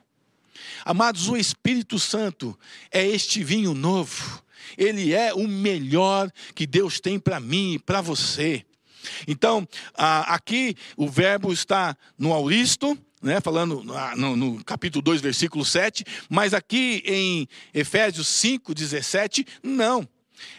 [0.85, 2.59] Amados, o Espírito Santo
[2.90, 4.42] é este vinho novo.
[4.77, 8.64] Ele é o melhor que Deus tem para mim e para você.
[9.26, 13.82] Então, aqui o verbo está no auristo, né, falando
[14.16, 20.09] no, capítulo 2, versículo 7, mas aqui em Efésios 5, 17, não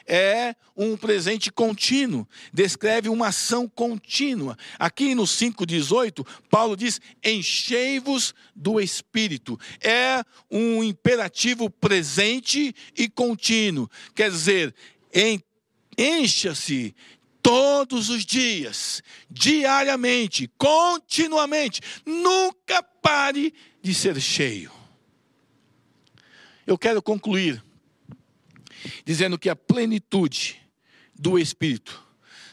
[0.06, 4.58] é um presente contínuo, descreve uma ação contínua.
[4.78, 9.60] Aqui no 5,18, Paulo diz: enchei-vos do Espírito.
[9.82, 13.90] É um imperativo presente e contínuo.
[14.14, 14.76] Quer dizer,
[15.98, 16.96] encha-se
[17.42, 21.80] todos os dias, diariamente, continuamente.
[22.06, 24.72] Nunca pare de ser cheio.
[26.66, 27.64] Eu quero concluir
[29.06, 30.62] dizendo que a plenitude
[31.18, 32.04] do Espírito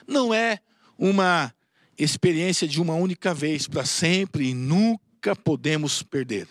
[0.07, 0.59] não é
[0.99, 1.53] uma
[1.99, 6.49] experiência de uma única vez para sempre e nunca podemos perder,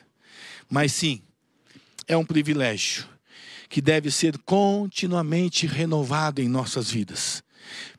[0.69, 1.21] mas sim
[2.07, 3.07] é um privilégio
[3.69, 7.41] que deve ser continuamente renovado em nossas vidas,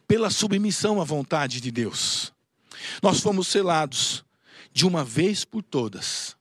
[0.07, 2.33] pela submissão à vontade de Deus.
[3.03, 4.23] Nós fomos selados
[4.73, 6.37] de uma vez por todas.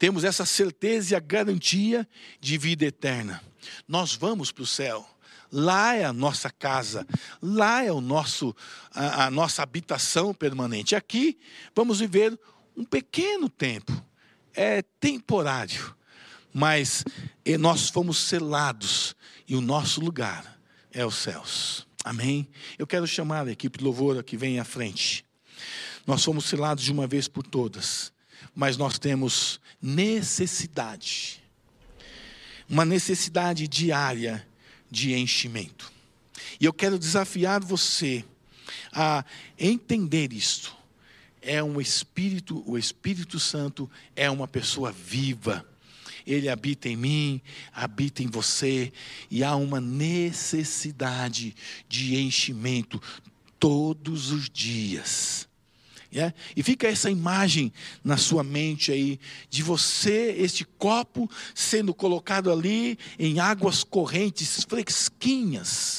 [0.00, 2.08] Temos essa certeza e a garantia
[2.40, 3.42] de vida eterna.
[3.86, 5.06] Nós vamos para o céu.
[5.52, 7.06] Lá é a nossa casa,
[7.42, 8.56] lá é o nosso,
[8.94, 10.96] a, a nossa habitação permanente.
[10.96, 11.38] Aqui
[11.74, 12.38] vamos viver
[12.74, 13.92] um pequeno tempo,
[14.54, 15.94] é temporário,
[16.50, 17.04] mas
[17.58, 19.14] nós fomos selados
[19.46, 20.58] e o nosso lugar
[20.92, 21.86] é os céus.
[22.02, 22.48] Amém?
[22.78, 25.26] Eu quero chamar a equipe de louvor que vem à frente.
[26.06, 28.12] Nós fomos selados de uma vez por todas,
[28.60, 31.40] mas nós temos necessidade
[32.70, 34.46] uma necessidade diária
[34.88, 35.92] de enchimento.
[36.60, 38.24] E eu quero desafiar você
[38.92, 39.24] a
[39.58, 40.76] entender isto.
[41.42, 45.66] É um espírito, o Espírito Santo é uma pessoa viva.
[46.24, 47.40] Ele habita em mim,
[47.72, 48.92] habita em você,
[49.28, 51.56] e há uma necessidade
[51.88, 53.02] de enchimento
[53.58, 55.49] todos os dias.
[56.12, 56.34] Yeah?
[56.56, 62.98] E fica essa imagem na sua mente aí, de você, este copo, sendo colocado ali
[63.18, 65.98] em águas correntes fresquinhas.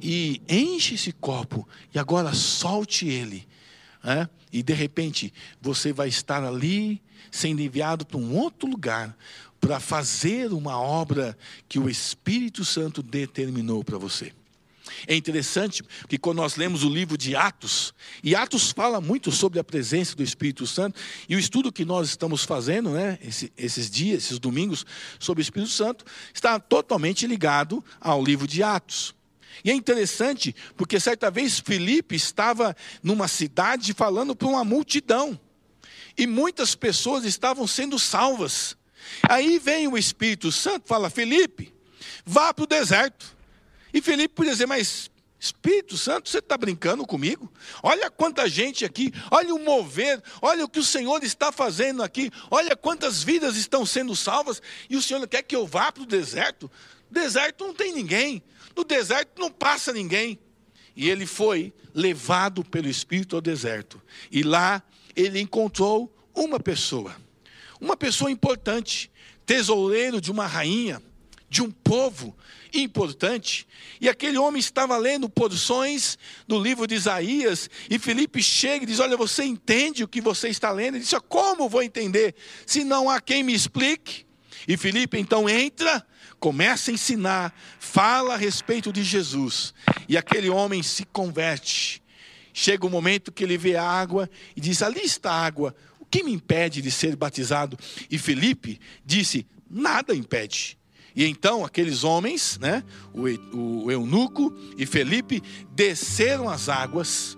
[0.00, 3.46] E enche esse copo, e agora solte ele.
[4.04, 4.28] É?
[4.52, 7.00] E de repente, você vai estar ali,
[7.30, 9.16] sendo enviado para um outro lugar,
[9.60, 11.38] para fazer uma obra
[11.68, 14.32] que o Espírito Santo determinou para você.
[15.06, 19.58] É interessante que quando nós lemos o livro de Atos, e Atos fala muito sobre
[19.58, 23.18] a presença do Espírito Santo, e o estudo que nós estamos fazendo, né,
[23.56, 24.84] esses dias, esses domingos,
[25.18, 29.14] sobre o Espírito Santo, está totalmente ligado ao livro de Atos.
[29.64, 35.38] E é interessante porque certa vez Felipe estava numa cidade falando para uma multidão,
[36.16, 38.76] e muitas pessoas estavam sendo salvas.
[39.28, 41.72] Aí vem o Espírito Santo fala: Felipe,
[42.24, 43.36] vá para o deserto.
[43.92, 45.10] E Felipe podia dizer, mas
[45.42, 47.52] Espírito Santo, você está brincando comigo?
[47.82, 52.30] Olha quanta gente aqui, olha o mover, olha o que o Senhor está fazendo aqui,
[52.48, 56.06] olha quantas vidas estão sendo salvas, e o Senhor quer que eu vá para o
[56.06, 56.70] deserto?
[57.10, 58.40] deserto não tem ninguém,
[58.76, 60.38] no deserto não passa ninguém.
[60.94, 64.80] E ele foi levado pelo Espírito ao deserto, e lá
[65.16, 67.16] ele encontrou uma pessoa,
[67.80, 69.10] uma pessoa importante,
[69.44, 71.02] tesoureiro de uma rainha,
[71.52, 72.34] de um povo
[72.72, 73.68] importante.
[74.00, 76.16] E aquele homem estava lendo porções
[76.48, 80.48] do livro de Isaías, e Felipe chega e diz: Olha, você entende o que você
[80.48, 80.94] está lendo?
[80.94, 82.34] Ele disse: Como vou entender
[82.64, 84.24] se não há quem me explique?
[84.66, 86.06] E Felipe então entra,
[86.40, 89.74] começa a ensinar, fala a respeito de Jesus,
[90.08, 92.02] e aquele homem se converte.
[92.54, 95.76] Chega o um momento que ele vê a água e diz: Ali está a água,
[96.00, 97.78] o que me impede de ser batizado?
[98.10, 100.80] E Felipe disse: Nada impede.
[101.14, 102.82] E então aqueles homens, né,
[103.12, 105.42] o, eunuco e Felipe,
[105.74, 107.36] desceram as águas.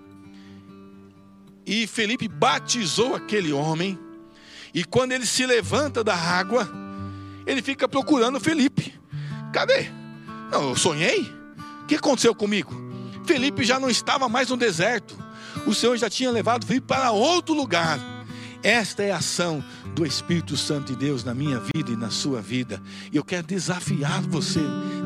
[1.65, 3.99] E Felipe batizou aquele homem.
[4.73, 6.69] E quando ele se levanta da água,
[7.45, 8.93] ele fica procurando Felipe.
[9.51, 9.89] Cadê?
[10.51, 11.21] Não, eu sonhei?
[11.83, 12.73] O que aconteceu comigo?
[13.25, 15.17] Felipe já não estava mais no deserto.
[15.65, 17.99] O Senhor já tinha levado Felipe para outro lugar.
[18.65, 19.63] Esta é a ação
[19.93, 22.81] do Espírito Santo de Deus na minha vida e na sua vida.
[23.13, 24.59] E eu quero desafiar você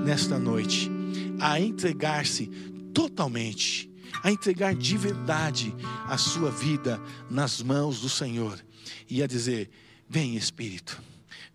[0.05, 0.89] nesta noite
[1.41, 2.47] a entregar-se
[2.93, 3.91] totalmente,
[4.23, 5.75] a entregar de verdade
[6.07, 8.57] a sua vida nas mãos do Senhor
[9.09, 9.69] e a dizer:
[10.07, 10.97] Vem Espírito,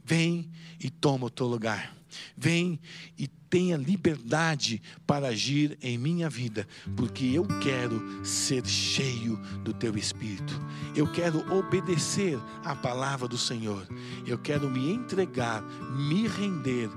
[0.05, 0.51] Vem
[0.81, 1.95] e toma o teu lugar.
[2.37, 2.81] Vem
[3.19, 6.67] e tenha liberdade para agir em minha vida,
[6.97, 10.61] porque eu quero ser cheio do teu espírito.
[10.95, 13.87] Eu quero obedecer à palavra do Senhor.
[14.27, 16.91] Eu quero me entregar, me render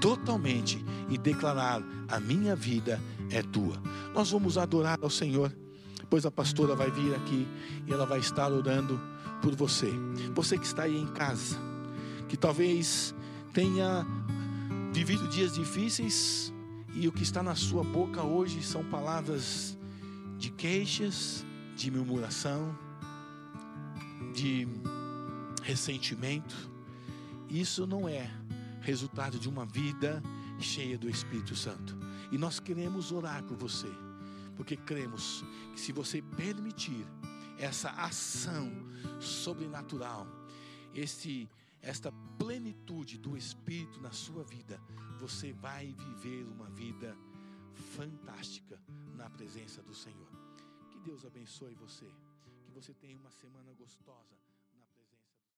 [0.00, 3.00] totalmente e declarar: a minha vida
[3.30, 3.80] é tua.
[4.14, 5.54] Nós vamos adorar ao Senhor.
[6.08, 7.46] Pois a pastora vai vir aqui
[7.86, 9.00] e ela vai estar orando
[9.40, 9.90] por você.
[10.34, 11.58] Você que está aí em casa,
[12.32, 13.14] que talvez
[13.52, 14.06] tenha
[14.90, 16.50] vivido dias difíceis
[16.94, 19.76] e o que está na sua boca hoje são palavras
[20.38, 21.44] de queixas,
[21.76, 22.74] de murmuração,
[24.32, 24.66] de
[25.62, 26.56] ressentimento.
[27.50, 28.30] Isso não é
[28.80, 30.22] resultado de uma vida
[30.58, 31.94] cheia do Espírito Santo.
[32.30, 33.92] E nós queremos orar por você,
[34.56, 37.06] porque cremos que se você permitir
[37.58, 38.72] essa ação
[39.20, 40.26] sobrenatural,
[40.94, 41.46] esse
[41.82, 44.80] esta plenitude do Espírito na sua vida,
[45.18, 47.16] você vai viver uma vida
[47.96, 48.80] fantástica
[49.16, 50.28] na presença do Senhor.
[50.90, 52.06] Que Deus abençoe você,
[52.64, 54.41] que você tenha uma semana gostosa.